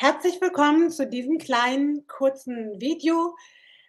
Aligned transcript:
Herzlich 0.00 0.40
willkommen 0.40 0.92
zu 0.92 1.08
diesem 1.08 1.38
kleinen, 1.38 2.06
kurzen 2.06 2.80
Video, 2.80 3.36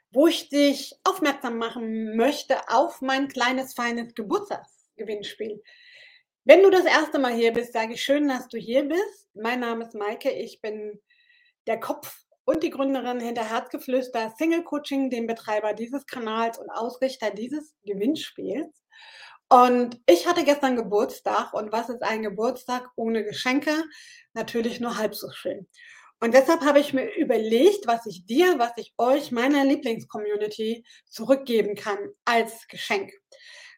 wo 0.09 0.25
ich 0.25 0.50
dich 0.50 0.96
aufmerksam 1.04 1.59
machen 1.59 2.16
möchte 2.16 2.67
auf 2.67 3.01
mein 3.01 3.27
kleines, 3.27 3.75
feines 3.75 4.16
Geburtstagsgewinnspiel. 4.16 5.61
Wenn 6.45 6.64
du 6.64 6.72
das 6.72 6.85
erste 6.85 7.19
Mal 7.19 7.33
hier 7.33 7.53
bist, 7.53 7.74
sage 7.74 7.93
ich 7.93 8.02
schön, 8.04 8.27
dass 8.27 8.48
du 8.48 8.57
hier 8.57 8.86
bist. 8.86 9.30
Mein 9.36 9.59
Name 9.59 9.86
ist 9.86 9.93
Maike, 9.93 10.32
ich 10.32 10.61
bin 10.61 11.00
der 11.67 11.79
Kopf 11.79 12.23
und 12.43 12.63
die 12.63 12.71
Gründerin 12.71 13.19
hinter 13.19 13.47
Herzgeflüster 13.47 14.33
Single 14.35 14.63
Coaching, 14.63 15.11
dem 15.11 15.27
Betreiber 15.27 15.73
dieses 15.73 16.07
Kanals 16.07 16.57
und 16.57 16.71
Ausrichter 16.71 17.29
dieses 17.29 17.75
Gewinnspiels. 17.85 18.83
Und 19.47 20.01
ich 20.07 20.25
hatte 20.25 20.43
gestern 20.43 20.75
Geburtstag 20.75 21.53
und 21.53 21.71
was 21.71 21.89
ist 21.89 22.01
ein 22.01 22.23
Geburtstag 22.23 22.89
ohne 22.95 23.23
Geschenke? 23.23 23.83
Natürlich 24.33 24.79
nur 24.79 24.97
halb 24.97 25.13
so 25.13 25.29
schön. 25.31 25.67
Und 26.21 26.33
deshalb 26.33 26.61
habe 26.61 26.79
ich 26.79 26.93
mir 26.93 27.13
überlegt, 27.15 27.87
was 27.87 28.05
ich 28.05 28.25
dir, 28.25 28.59
was 28.59 28.73
ich 28.75 28.93
euch, 28.97 29.32
meiner 29.32 29.64
Lieblingscommunity 29.64 30.86
zurückgeben 31.05 31.75
kann 31.75 31.97
als 32.26 32.68
Geschenk. 32.68 33.14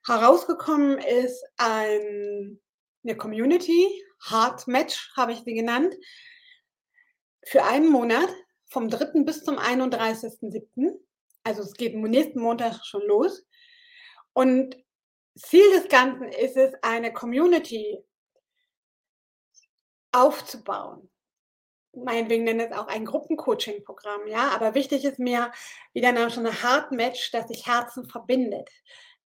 Herausgekommen 0.05 0.97
ist 0.97 1.43
ein, 1.57 2.59
eine 3.03 3.15
Community, 3.15 4.03
Heart 4.29 4.67
Match 4.67 5.11
habe 5.15 5.33
ich 5.33 5.39
sie 5.39 5.53
genannt, 5.53 5.95
für 7.45 7.63
einen 7.63 7.89
Monat 7.89 8.29
vom 8.67 8.89
3. 8.89 9.23
bis 9.23 9.43
zum 9.43 9.57
31.07. 9.57 10.99
Also 11.43 11.61
es 11.61 11.73
geht 11.73 11.95
nächsten 11.95 12.39
Montag 12.39 12.83
schon 12.85 13.01
los. 13.07 13.45
Und 14.33 14.77
Ziel 15.35 15.69
des 15.71 15.89
Ganzen 15.89 16.29
ist 16.29 16.57
es, 16.57 16.73
eine 16.81 17.13
Community 17.13 17.99
aufzubauen 20.11 21.11
meinetwegen 21.93 22.43
nenne 22.43 22.69
es 22.69 22.77
auch 22.77 22.87
ein 22.87 23.05
Gruppencoaching-Programm, 23.05 24.27
ja, 24.27 24.49
aber 24.49 24.73
wichtig 24.73 25.03
ist 25.05 25.19
mir, 25.19 25.51
wie 25.93 26.01
der 26.01 26.13
Name 26.13 26.29
schon 26.31 26.45
ein 26.45 26.63
Hard 26.63 26.91
Match, 26.91 27.31
dass 27.31 27.47
sich 27.47 27.67
Herzen 27.67 28.07
verbindet. 28.07 28.69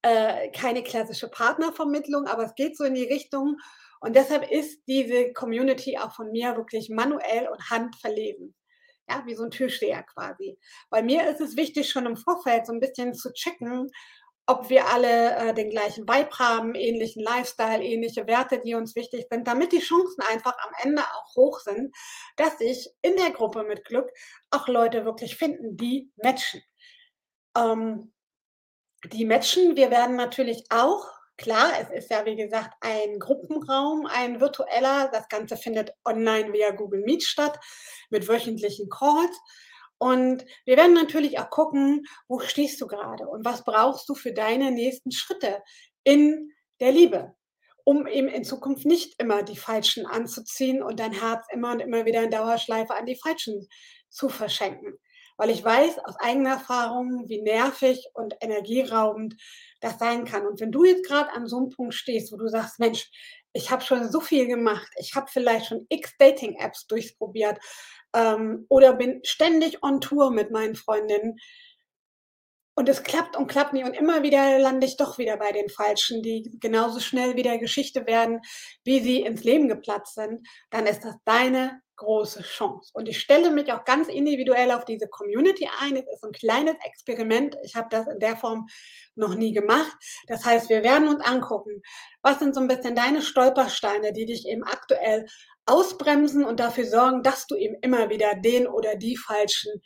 Äh, 0.01 0.51
keine 0.51 0.83
klassische 0.83 1.29
Partnervermittlung, 1.29 2.27
aber 2.27 2.43
es 2.43 2.55
geht 2.55 2.77
so 2.77 2.83
in 2.83 2.95
die 2.95 3.05
Richtung 3.05 3.57
und 3.99 4.15
deshalb 4.15 4.51
ist 4.51 4.81
diese 4.87 5.33
Community 5.33 5.97
auch 5.97 6.13
von 6.13 6.31
mir 6.31 6.55
wirklich 6.55 6.89
manuell 6.89 7.47
und 7.47 7.69
handverlesen. 7.69 8.55
Ja, 9.09 9.23
wie 9.25 9.35
so 9.35 9.43
ein 9.43 9.51
Türsteher 9.51 10.03
quasi. 10.03 10.57
Bei 10.89 11.03
mir 11.03 11.29
ist 11.29 11.41
es 11.41 11.55
wichtig, 11.55 11.89
schon 11.89 12.07
im 12.07 12.17
Vorfeld 12.17 12.65
so 12.65 12.73
ein 12.73 12.79
bisschen 12.79 13.13
zu 13.13 13.31
checken, 13.33 13.89
ob 14.47 14.69
wir 14.69 14.87
alle 14.87 15.35
äh, 15.35 15.53
den 15.53 15.69
gleichen 15.69 16.07
Vibe 16.07 16.37
haben, 16.37 16.75
ähnlichen 16.75 17.23
Lifestyle, 17.23 17.83
ähnliche 17.83 18.27
Werte, 18.27 18.59
die 18.59 18.75
uns 18.75 18.95
wichtig 18.95 19.25
sind, 19.29 19.47
damit 19.47 19.71
die 19.71 19.79
Chancen 19.79 20.21
einfach 20.21 20.55
am 20.59 20.71
Ende 20.83 21.01
auch 21.01 21.35
hoch 21.35 21.59
sind, 21.59 21.95
dass 22.37 22.59
sich 22.59 22.89
in 23.01 23.15
der 23.15 23.31
Gruppe 23.31 23.63
mit 23.63 23.85
Glück 23.85 24.09
auch 24.51 24.67
Leute 24.67 25.05
wirklich 25.05 25.35
finden, 25.35 25.77
die 25.77 26.11
matchen. 26.17 26.61
Ähm, 27.57 28.13
die 29.11 29.25
matchen, 29.25 29.75
wir 29.75 29.89
werden 29.91 30.15
natürlich 30.15 30.65
auch, 30.69 31.07
klar, 31.37 31.71
es 31.81 31.89
ist 31.89 32.11
ja 32.11 32.25
wie 32.25 32.35
gesagt 32.35 32.73
ein 32.81 33.19
Gruppenraum, 33.19 34.05
ein 34.05 34.39
virtueller, 34.39 35.09
das 35.11 35.27
Ganze 35.27 35.57
findet 35.57 35.91
online 36.05 36.53
via 36.53 36.71
Google 36.71 37.01
Meet 37.01 37.23
statt, 37.23 37.59
mit 38.09 38.27
wöchentlichen 38.27 38.89
Calls. 38.89 39.37
Und 39.97 40.45
wir 40.65 40.77
werden 40.77 40.93
natürlich 40.93 41.39
auch 41.39 41.49
gucken, 41.49 42.05
wo 42.27 42.39
stehst 42.39 42.81
du 42.81 42.87
gerade 42.87 43.27
und 43.27 43.45
was 43.45 43.63
brauchst 43.63 44.09
du 44.09 44.15
für 44.15 44.33
deine 44.33 44.71
nächsten 44.71 45.11
Schritte 45.11 45.63
in 46.03 46.51
der 46.79 46.91
Liebe, 46.91 47.33
um 47.85 48.05
eben 48.07 48.27
in 48.27 48.43
Zukunft 48.43 48.85
nicht 48.85 49.19
immer 49.19 49.43
die 49.43 49.57
Falschen 49.57 50.05
anzuziehen 50.05 50.83
und 50.83 50.99
dein 50.99 51.13
Herz 51.13 51.45
immer 51.51 51.71
und 51.71 51.79
immer 51.79 52.05
wieder 52.05 52.23
in 52.23 52.31
Dauerschleife 52.31 52.93
an 52.93 53.05
die 53.05 53.19
Falschen 53.21 53.67
zu 54.09 54.29
verschenken. 54.29 54.99
Weil 55.37 55.49
ich 55.49 55.63
weiß 55.63 55.99
aus 55.99 56.15
eigener 56.19 56.51
Erfahrung, 56.51 57.27
wie 57.27 57.41
nervig 57.41 58.07
und 58.13 58.35
energieraubend 58.41 59.35
das 59.81 59.99
sein 59.99 60.25
kann. 60.25 60.47
Und 60.47 60.59
wenn 60.61 60.71
du 60.71 60.85
jetzt 60.85 61.05
gerade 61.05 61.31
an 61.31 61.47
so 61.47 61.57
einem 61.57 61.69
Punkt 61.69 61.93
stehst, 61.93 62.31
wo 62.31 62.37
du 62.37 62.47
sagst, 62.47 62.79
Mensch, 62.79 63.09
ich 63.53 63.71
habe 63.71 63.83
schon 63.83 64.11
so 64.11 64.19
viel 64.19 64.47
gemacht, 64.47 64.87
ich 64.97 65.15
habe 65.15 65.27
vielleicht 65.31 65.67
schon 65.67 65.85
x 65.89 66.11
Dating-Apps 66.19 66.87
durchprobiert, 66.87 67.59
ähm, 68.15 68.65
oder 68.69 68.93
bin 68.93 69.19
ständig 69.23 69.83
on 69.83 70.01
Tour 70.01 70.31
mit 70.31 70.51
meinen 70.51 70.75
Freundinnen. 70.75 71.37
Und 72.77 72.89
es 72.89 73.03
klappt 73.03 73.37
und 73.37 73.47
klappt 73.47 73.73
nicht. 73.73 73.85
Und 73.85 73.93
immer 73.93 74.23
wieder 74.23 74.59
lande 74.59 74.85
ich 74.85 74.97
doch 74.97 75.17
wieder 75.17 75.37
bei 75.37 75.51
den 75.51 75.69
Falschen, 75.69 76.21
die 76.21 76.57
genauso 76.59 76.99
schnell 76.99 77.35
wieder 77.37 77.57
Geschichte 77.57 78.05
werden, 78.05 78.41
wie 78.83 78.99
sie 78.99 79.21
ins 79.21 79.43
Leben 79.43 79.69
geplatzt 79.69 80.15
sind. 80.15 80.45
Dann 80.71 80.85
ist 80.85 81.05
das 81.05 81.15
deine 81.23 81.81
große 81.95 82.43
Chance. 82.43 82.91
Und 82.93 83.07
ich 83.07 83.19
stelle 83.19 83.51
mich 83.51 83.71
auch 83.71 83.85
ganz 83.85 84.07
individuell 84.07 84.71
auf 84.71 84.85
diese 84.85 85.07
Community 85.07 85.69
ein. 85.81 85.95
Es 85.95 86.05
ist 86.05 86.23
ein 86.23 86.31
kleines 86.31 86.75
Experiment. 86.83 87.57
Ich 87.63 87.75
habe 87.75 87.87
das 87.89 88.07
in 88.07 88.19
der 88.19 88.37
Form 88.37 88.67
noch 89.15 89.35
nie 89.35 89.53
gemacht. 89.53 89.95
Das 90.27 90.45
heißt, 90.45 90.69
wir 90.69 90.83
werden 90.83 91.07
uns 91.07 91.23
angucken, 91.23 91.81
was 92.21 92.39
sind 92.39 92.55
so 92.55 92.61
ein 92.61 92.67
bisschen 92.67 92.95
deine 92.95 93.21
Stolpersteine, 93.21 94.13
die 94.13 94.25
dich 94.25 94.47
eben 94.47 94.63
aktuell 94.63 95.25
ausbremsen 95.65 96.45
und 96.45 96.59
dafür 96.59 96.85
sorgen, 96.85 97.23
dass 97.23 97.47
du 97.47 97.55
eben 97.55 97.75
immer 97.81 98.09
wieder 98.09 98.35
den 98.35 98.67
oder 98.67 98.95
die 98.95 99.17
Falschen 99.17 99.81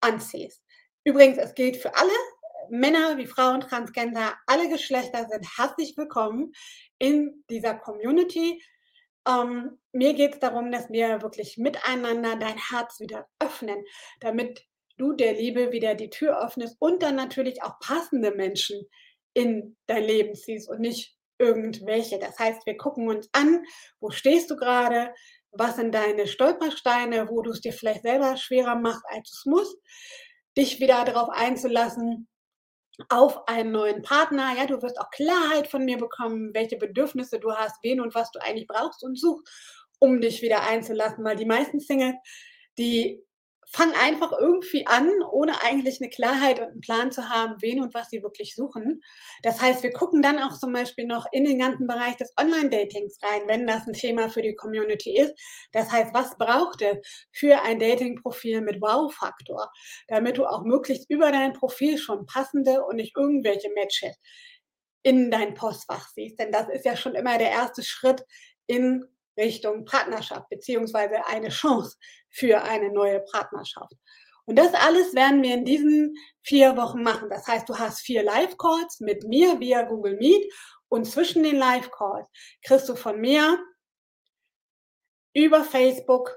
anziehst. 0.00 0.62
Übrigens, 1.04 1.38
es 1.38 1.54
gilt 1.54 1.76
für 1.76 1.94
alle, 1.94 2.10
Männer 2.68 3.16
wie 3.16 3.26
Frauen, 3.26 3.60
Transgender, 3.60 4.34
alle 4.46 4.68
Geschlechter 4.68 5.26
sind 5.30 5.46
herzlich 5.56 5.96
willkommen 5.96 6.52
in 6.98 7.44
dieser 7.48 7.74
Community. 7.74 8.60
Ähm, 9.26 9.78
mir 9.92 10.14
geht 10.14 10.34
es 10.34 10.40
darum, 10.40 10.70
dass 10.70 10.90
wir 10.90 11.22
wirklich 11.22 11.58
miteinander 11.58 12.36
dein 12.36 12.58
Herz 12.58 13.00
wieder 13.00 13.26
öffnen, 13.38 13.84
damit 14.20 14.64
du 14.98 15.12
der 15.12 15.34
Liebe 15.34 15.72
wieder 15.72 15.94
die 15.94 16.10
Tür 16.10 16.42
öffnest 16.44 16.76
und 16.78 17.02
dann 17.02 17.16
natürlich 17.16 17.62
auch 17.62 17.78
passende 17.80 18.30
Menschen 18.30 18.86
in 19.34 19.76
dein 19.86 20.04
Leben 20.04 20.34
ziehst 20.34 20.70
und 20.70 20.80
nicht 20.80 21.16
irgendwelche. 21.38 22.18
Das 22.18 22.38
heißt, 22.38 22.64
wir 22.66 22.76
gucken 22.76 23.08
uns 23.08 23.28
an, 23.32 23.64
wo 24.00 24.10
stehst 24.10 24.50
du 24.50 24.56
gerade, 24.56 25.12
was 25.50 25.76
sind 25.76 25.94
deine 25.94 26.26
Stolpersteine, 26.26 27.28
wo 27.28 27.42
du 27.42 27.50
es 27.50 27.60
dir 27.60 27.72
vielleicht 27.72 28.02
selber 28.02 28.36
schwerer 28.36 28.76
machst, 28.76 29.04
als 29.08 29.30
es 29.32 29.44
muss, 29.44 29.76
dich 30.56 30.80
wieder 30.80 31.04
darauf 31.04 31.28
einzulassen, 31.30 32.28
auf 33.08 33.46
einen 33.48 33.72
neuen 33.72 34.02
Partner. 34.02 34.54
Ja, 34.56 34.66
du 34.66 34.80
wirst 34.82 35.00
auch 35.00 35.10
Klarheit 35.10 35.68
von 35.68 35.84
mir 35.84 35.98
bekommen, 35.98 36.54
welche 36.54 36.76
Bedürfnisse 36.76 37.38
du 37.38 37.52
hast, 37.52 37.76
wen 37.82 38.00
und 38.00 38.14
was 38.14 38.30
du 38.30 38.40
eigentlich 38.40 38.66
brauchst 38.66 39.02
und 39.04 39.18
suchst, 39.18 39.48
um 39.98 40.20
dich 40.20 40.42
wieder 40.42 40.62
einzulassen, 40.62 41.24
weil 41.24 41.36
die 41.36 41.44
meisten 41.44 41.80
Singles, 41.80 42.16
die 42.78 43.25
fangen 43.68 43.94
einfach 43.94 44.32
irgendwie 44.32 44.86
an, 44.86 45.10
ohne 45.30 45.62
eigentlich 45.62 46.00
eine 46.00 46.08
Klarheit 46.08 46.60
und 46.60 46.68
einen 46.68 46.80
Plan 46.80 47.12
zu 47.12 47.28
haben, 47.28 47.56
wen 47.60 47.82
und 47.82 47.94
was 47.94 48.10
sie 48.10 48.22
wirklich 48.22 48.54
suchen. 48.54 49.02
Das 49.42 49.60
heißt, 49.60 49.82
wir 49.82 49.92
gucken 49.92 50.22
dann 50.22 50.38
auch 50.38 50.58
zum 50.58 50.72
Beispiel 50.72 51.06
noch 51.06 51.26
in 51.32 51.44
den 51.44 51.58
ganzen 51.58 51.86
Bereich 51.86 52.16
des 52.16 52.32
Online-Datings 52.38 53.18
rein, 53.22 53.42
wenn 53.46 53.66
das 53.66 53.86
ein 53.86 53.92
Thema 53.92 54.28
für 54.30 54.42
die 54.42 54.54
Community 54.54 55.18
ist. 55.18 55.34
Das 55.72 55.90
heißt, 55.90 56.14
was 56.14 56.38
braucht 56.38 56.80
es 56.82 56.96
für 57.32 57.60
ein 57.62 57.78
Dating-Profil 57.78 58.60
mit 58.60 58.80
Wow-Faktor, 58.80 59.70
damit 60.08 60.38
du 60.38 60.46
auch 60.46 60.62
möglichst 60.62 61.10
über 61.10 61.32
dein 61.32 61.52
Profil 61.52 61.98
schon 61.98 62.24
passende 62.26 62.84
und 62.84 62.96
nicht 62.96 63.16
irgendwelche 63.16 63.70
Matches 63.74 64.16
in 65.02 65.30
dein 65.30 65.54
Postfach 65.54 66.08
siehst. 66.14 66.38
Denn 66.38 66.52
das 66.52 66.68
ist 66.68 66.84
ja 66.84 66.96
schon 66.96 67.14
immer 67.14 67.38
der 67.38 67.50
erste 67.50 67.82
Schritt 67.82 68.24
in 68.66 69.04
Richtung 69.36 69.84
Partnerschaft 69.84 70.48
beziehungsweise 70.48 71.26
eine 71.26 71.48
Chance 71.48 71.96
für 72.30 72.62
eine 72.62 72.90
neue 72.90 73.20
Partnerschaft. 73.20 73.94
Und 74.44 74.56
das 74.56 74.72
alles 74.74 75.14
werden 75.14 75.42
wir 75.42 75.54
in 75.54 75.64
diesen 75.64 76.14
vier 76.42 76.76
Wochen 76.76 77.02
machen. 77.02 77.28
Das 77.28 77.46
heißt, 77.46 77.68
du 77.68 77.76
hast 77.78 78.00
vier 78.00 78.22
Live-Calls 78.22 79.00
mit 79.00 79.24
mir 79.24 79.58
via 79.58 79.82
Google 79.82 80.16
Meet 80.16 80.52
und 80.88 81.04
zwischen 81.04 81.42
den 81.42 81.56
Live-Calls 81.56 82.28
kriegst 82.62 82.88
du 82.88 82.94
von 82.94 83.20
mir 83.20 83.58
über 85.34 85.64
Facebook 85.64 86.36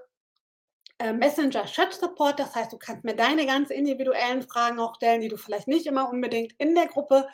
äh, 0.97 1.13
Messenger 1.13 1.65
Chat 1.65 1.93
Support. 1.93 2.39
Das 2.39 2.55
heißt, 2.55 2.73
du 2.73 2.77
kannst 2.77 3.03
mir 3.03 3.15
deine 3.15 3.45
ganz 3.45 3.69
individuellen 3.69 4.41
Fragen 4.41 4.79
auch 4.79 4.95
stellen, 4.95 5.21
die 5.21 5.29
du 5.29 5.37
vielleicht 5.37 5.67
nicht 5.67 5.85
immer 5.85 6.09
unbedingt 6.09 6.53
in 6.57 6.75
der 6.75 6.87
Gruppe 6.87 7.27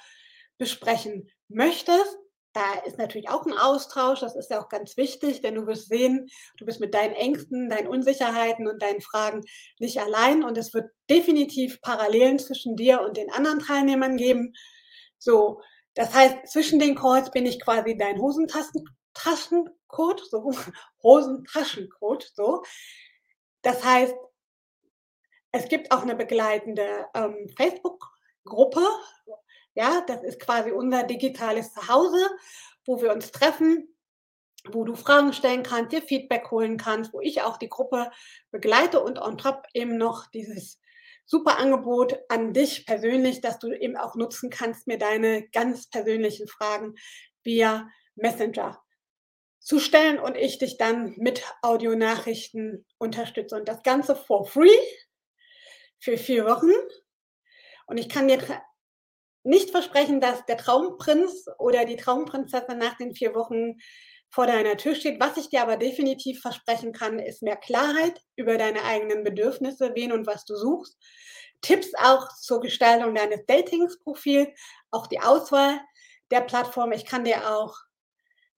besprechen 0.58 1.32
möchtest. 1.48 2.18
Da 2.56 2.76
ist 2.86 2.98
natürlich 2.98 3.28
auch 3.28 3.46
ein 3.46 3.52
Austausch, 3.52 4.22
das 4.22 4.38
ist 4.38 4.50
ja 4.50 4.64
auch 4.64 4.70
ganz 4.70 4.96
wichtig, 4.96 5.42
denn 5.42 5.56
du 5.56 5.68
wirst 5.68 5.90
sehen, 5.90 6.30
du 6.56 6.66
bist 6.66 6.80
mit 6.80 6.94
deinen 6.94 7.14
Ängsten, 7.14 7.70
deinen 7.70 7.90
Unsicherheiten 7.90 8.66
und 8.66 8.82
deinen 8.82 9.02
Fragen 9.02 9.42
nicht 9.78 10.00
allein 10.00 10.42
und 10.42 10.58
es 10.58 10.74
wird 10.74 10.90
definitiv 11.10 11.82
Parallelen 11.82 12.40
zwischen 12.40 12.78
dir 12.78 13.02
und 13.02 13.18
den 13.18 13.30
anderen 13.30 13.60
Teilnehmern 13.60 14.16
geben. 14.16 14.54
So, 15.18 15.60
das 15.96 16.14
heißt, 16.14 16.48
zwischen 16.48 16.80
den 16.80 16.96
Calls 16.96 17.30
bin 17.30 17.46
ich 17.46 17.60
quasi 17.60 17.98
dein 17.98 18.22
Hosentaschencode, 18.22 20.22
so 20.30 20.54
Hosentaschencode, 21.04 22.32
so. 22.34 22.64
Das 23.64 23.84
heißt, 23.84 24.16
es 25.52 25.68
gibt 25.68 25.92
auch 25.92 26.04
eine 26.04 26.16
begleitende 26.16 27.08
ähm, 27.14 27.50
Facebook-Gruppe, 27.58 28.88
ja, 29.76 30.02
das 30.08 30.24
ist 30.24 30.40
quasi 30.40 30.72
unser 30.72 31.04
digitales 31.04 31.74
Zuhause, 31.74 32.30
wo 32.86 33.02
wir 33.02 33.12
uns 33.12 33.32
treffen 33.32 33.96
wo 34.72 34.84
du 34.84 34.96
Fragen 34.96 35.34
stellen 35.34 35.64
kannst, 35.64 35.92
dir 35.92 36.02
Feedback 36.02 36.50
holen 36.52 36.78
kannst, 36.78 37.14
wo 37.14 37.22
ich 37.22 37.42
auch 37.42 37.58
die 37.58 37.70
Gruppe 37.70 38.12
begleite 38.52 39.02
und 39.02 39.20
on 39.20 39.38
top 39.38 39.68
eben 39.74 39.98
noch 39.98 40.28
dieses 40.28 40.80
super 41.26 41.58
Angebot 41.58 42.20
an 42.30 42.54
dich 42.54 42.86
persönlich, 42.86 43.42
dass 43.42 43.60
du 43.60 43.72
eben 43.72 43.98
auch 43.98 44.16
nutzen 44.16 44.50
kannst, 44.50 44.88
mir 44.88 44.98
deine 44.98 45.48
ganz 45.50 45.90
persönlichen 45.90 46.48
Fragen 46.48 46.96
via 47.44 47.90
Messenger 48.16 48.82
zu 49.60 49.80
stellen 49.80 50.20
und 50.20 50.38
ich 50.38 50.60
dich 50.60 50.78
dann 50.78 51.16
mit 51.18 51.44
Audionachrichten 51.64 52.86
unterstütze. 53.00 53.56
Und 53.56 53.68
das 53.68 53.82
Ganze 53.82 54.16
for 54.16 54.46
free 54.46 54.70
für 56.00 56.18
vier 56.18 56.46
Wochen. 56.46 56.72
Und 57.88 57.98
ich 57.98 58.10
kann 58.10 58.28
dir 58.28 58.38
nicht 59.46 59.72
versprechen, 59.72 60.20
dass 60.20 60.46
der 60.46 60.58
Traumprinz 60.58 61.46
oder 61.60 61.86
die 61.86 61.98
Traumprinzessin 61.98 62.78
nach 62.78 62.98
den 62.98 63.14
vier 63.14 63.36
Wochen 63.36 63.76
vor 64.30 64.48
deiner 64.48 64.76
Tür 64.76 64.96
steht. 64.96 65.20
Was 65.20 65.38
ich 65.38 65.50
dir 65.50 65.62
aber 65.62 65.78
definitiv 65.78 66.42
versprechen 66.42 66.92
kann, 66.92 67.20
ist 67.20 67.42
mehr 67.42 67.56
Klarheit 67.56 68.20
über 68.36 68.58
deine 68.58 68.84
eigenen 68.84 69.24
Bedürfnisse, 69.24 69.92
wen 69.96 70.12
und 70.12 70.28
was 70.28 70.46
du 70.46 70.56
suchst. 70.56 70.98
Tipps 71.62 71.94
auch 71.96 72.28
zur 72.40 72.60
Gestaltung 72.60 73.16
deines 73.16 73.46
Datingsprofils, 73.46 74.50
auch 74.92 75.08
die 75.08 75.22
Auswahl 75.22 75.80
der 76.32 76.42
Plattform. 76.42 76.92
Ich 76.92 77.06
kann 77.06 77.24
dir 77.24 77.56
auch 77.56 77.76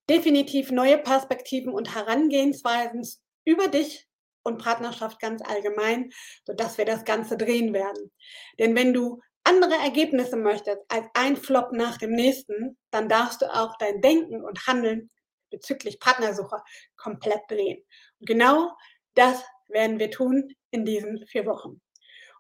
definitiv 0.09 0.71
neue 0.71 0.97
Perspektiven 0.97 1.71
und 1.71 1.93
Herangehensweisen 1.93 3.05
über 3.45 3.67
dich 3.67 4.07
und 4.43 4.63
Partnerschaft 4.63 5.19
ganz 5.19 5.41
allgemein, 5.41 6.11
sodass 6.45 6.77
wir 6.77 6.85
das 6.85 7.05
Ganze 7.05 7.37
drehen 7.37 7.73
werden. 7.73 8.11
Denn 8.57 8.75
wenn 8.75 8.93
du 8.93 9.21
andere 9.47 9.75
Ergebnisse 9.75 10.35
möchtest 10.35 10.79
als 10.89 11.07
ein 11.13 11.37
Flop 11.37 11.71
nach 11.71 11.97
dem 11.97 12.11
nächsten, 12.11 12.77
dann 12.91 13.07
darfst 13.07 13.41
du 13.41 13.53
auch 13.53 13.77
dein 13.77 14.01
Denken 14.01 14.43
und 14.43 14.67
Handeln 14.67 15.09
bezüglich 15.49 15.99
Partnersuche 15.99 16.61
komplett 16.97 17.41
drehen. 17.49 17.83
Und 18.19 18.27
genau 18.27 18.71
das 19.15 19.43
werden 19.67 19.99
wir 19.99 20.11
tun 20.11 20.53
in 20.71 20.85
diesen 20.85 21.25
vier 21.27 21.45
Wochen. 21.45 21.81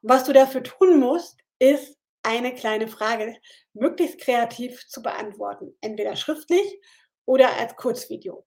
Und 0.01 0.09
was 0.09 0.25
du 0.25 0.33
dafür 0.33 0.63
tun 0.63 0.99
musst, 0.99 1.39
ist 1.59 1.97
eine 2.23 2.53
kleine 2.53 2.87
Frage 2.87 3.37
möglichst 3.73 4.19
kreativ 4.19 4.85
zu 4.87 5.01
beantworten, 5.01 5.77
entweder 5.81 6.15
schriftlich 6.15 6.81
oder 7.25 7.55
als 7.57 7.75
Kurzvideo. 7.75 8.45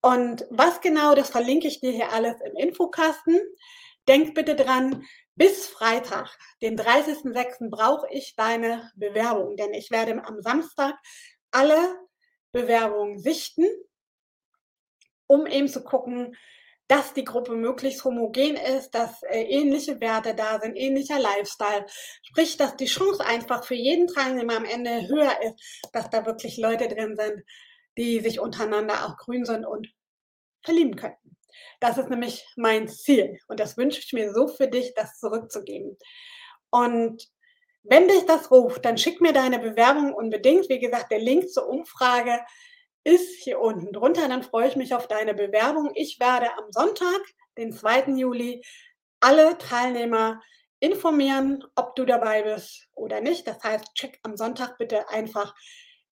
Und 0.00 0.46
was 0.50 0.80
genau, 0.80 1.14
das 1.14 1.30
verlinke 1.30 1.68
ich 1.68 1.80
dir 1.80 1.92
hier 1.92 2.10
alles 2.10 2.40
im 2.40 2.56
Infokasten. 2.56 3.38
Denk 4.08 4.34
bitte 4.34 4.56
dran, 4.56 5.04
bis 5.34 5.66
Freitag, 5.68 6.36
den 6.60 6.76
30.06. 6.76 7.70
brauche 7.70 8.06
ich 8.10 8.34
deine 8.36 8.90
Bewerbung, 8.96 9.56
denn 9.56 9.72
ich 9.72 9.90
werde 9.90 10.24
am 10.24 10.42
Samstag 10.42 10.94
alle 11.50 11.96
Bewerbungen 12.52 13.18
sichten, 13.18 13.66
um 15.26 15.46
eben 15.46 15.68
zu 15.68 15.82
gucken, 15.84 16.36
dass 16.88 17.14
die 17.14 17.24
Gruppe 17.24 17.54
möglichst 17.54 18.04
homogen 18.04 18.56
ist, 18.56 18.90
dass 18.90 19.22
äh, 19.22 19.42
ähnliche 19.44 19.98
Werte 20.00 20.34
da 20.34 20.60
sind, 20.60 20.76
ähnlicher 20.76 21.18
Lifestyle. 21.18 21.86
Sprich, 22.22 22.58
dass 22.58 22.76
die 22.76 22.86
Chance 22.86 23.24
einfach 23.24 23.64
für 23.64 23.74
jeden 23.74 24.08
Teilnehmer 24.08 24.56
am 24.56 24.66
Ende 24.66 25.08
höher 25.08 25.40
ist, 25.42 25.88
dass 25.92 26.10
da 26.10 26.26
wirklich 26.26 26.58
Leute 26.58 26.88
drin 26.88 27.16
sind, 27.16 27.44
die 27.96 28.20
sich 28.20 28.40
untereinander 28.40 29.06
auch 29.06 29.16
grün 29.16 29.46
sind 29.46 29.64
und 29.64 29.88
verlieben 30.62 30.96
könnten. 30.96 31.36
Das 31.80 31.98
ist 31.98 32.10
nämlich 32.10 32.46
mein 32.56 32.88
Ziel 32.88 33.38
und 33.48 33.60
das 33.60 33.76
wünsche 33.76 34.00
ich 34.00 34.12
mir 34.12 34.32
so 34.32 34.48
für 34.48 34.68
dich, 34.68 34.94
das 34.94 35.18
zurückzugeben. 35.18 35.96
Und 36.70 37.28
wenn 37.84 38.08
dich 38.08 38.24
das 38.26 38.50
ruft, 38.50 38.84
dann 38.84 38.96
schick 38.96 39.20
mir 39.20 39.32
deine 39.32 39.58
Bewerbung 39.58 40.14
unbedingt. 40.14 40.68
Wie 40.68 40.78
gesagt, 40.78 41.10
der 41.10 41.18
Link 41.18 41.50
zur 41.50 41.68
Umfrage 41.68 42.40
ist 43.04 43.42
hier 43.42 43.60
unten 43.60 43.92
drunter. 43.92 44.28
Dann 44.28 44.42
freue 44.42 44.68
ich 44.68 44.76
mich 44.76 44.94
auf 44.94 45.08
deine 45.08 45.34
Bewerbung. 45.34 45.90
Ich 45.94 46.20
werde 46.20 46.56
am 46.56 46.70
Sonntag, 46.70 47.20
den 47.58 47.72
2. 47.72 48.12
Juli, 48.16 48.62
alle 49.20 49.58
Teilnehmer 49.58 50.40
informieren, 50.78 51.64
ob 51.76 51.94
du 51.96 52.04
dabei 52.04 52.42
bist 52.42 52.88
oder 52.94 53.20
nicht. 53.20 53.46
Das 53.46 53.62
heißt, 53.62 53.94
check 53.94 54.18
am 54.22 54.36
Sonntag 54.36 54.78
bitte 54.78 55.08
einfach 55.08 55.54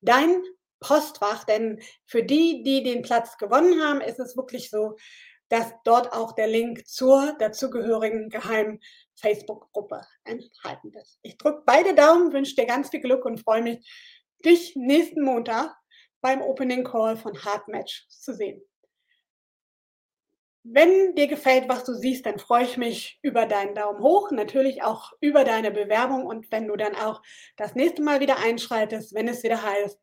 dein 0.01 0.43
Postfach, 0.81 1.45
denn 1.45 1.81
für 2.07 2.23
die, 2.23 2.63
die 2.63 2.83
den 2.83 3.03
Platz 3.03 3.37
gewonnen 3.37 3.83
haben, 3.83 4.01
ist 4.01 4.19
es 4.19 4.37
wirklich 4.37 4.71
so, 4.71 4.97
dass 5.51 5.75
dort 5.85 6.13
auch 6.13 6.33
der 6.33 6.47
Link 6.47 6.87
zur 6.87 7.37
dazugehörigen 7.39 8.31
geheimen 8.31 8.81
Facebook-Gruppe 9.17 10.01
enthalten 10.25 10.93
ist. 10.95 11.19
Ich 11.23 11.37
drücke 11.37 11.63
beide 11.67 11.95
Daumen, 11.95 12.33
wünsche 12.33 12.55
dir 12.55 12.67
ganz 12.67 12.89
viel 12.89 13.01
Glück 13.01 13.25
und 13.25 13.41
freue 13.41 13.63
mich, 13.63 13.87
dich 14.45 14.75
nächsten 14.77 15.23
Montag 15.23 15.77
beim 16.21 16.41
Opening 16.41 16.85
Call 16.85 17.17
von 17.17 17.45
Hard 17.45 17.69
Match 17.69 18.07
zu 18.09 18.35
sehen. 18.35 18.63
Wenn 20.63 21.15
dir 21.15 21.27
gefällt, 21.27 21.69
was 21.69 21.85
du 21.85 21.95
siehst, 21.95 22.27
dann 22.27 22.39
freue 22.39 22.65
ich 22.65 22.77
mich 22.77 23.19
über 23.23 23.47
deinen 23.47 23.75
Daumen 23.75 24.01
hoch, 24.01 24.31
natürlich 24.31 24.83
auch 24.83 25.13
über 25.21 25.43
deine 25.43 25.71
Bewerbung 25.71 26.27
und 26.27 26.53
wenn 26.53 26.69
du 26.69 26.77
dann 26.77 26.95
auch 26.95 27.23
das 27.57 27.75
nächste 27.75 28.03
Mal 28.03 28.21
wieder 28.21 28.39
einschaltest, 28.39 29.15
wenn 29.15 29.27
es 29.27 29.43
wieder 29.43 29.63
heißt, 29.63 29.99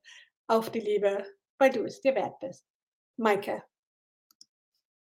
auf 0.48 0.72
die 0.72 0.80
Liebe, 0.80 1.26
weil 1.58 1.72
du 1.72 1.84
es 1.84 2.02
dir 2.02 2.16
wert 2.16 2.40
bist. 2.40 2.66
Maike. 3.18 3.64